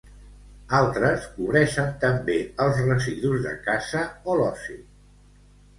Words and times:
Altres 0.77 1.27
cobreixen 1.35 1.93
també 2.05 2.39
els 2.67 2.83
residus 2.89 3.45
de 3.47 3.55
casa 3.69 4.05
o 4.35 4.41
l'oci. 4.43 4.85